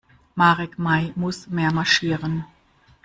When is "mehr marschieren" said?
1.47-2.45